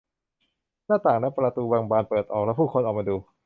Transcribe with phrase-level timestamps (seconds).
[0.85, 3.15] หน้าต่างและประตูบางบานเปิดออกและผู้คนออกมาดู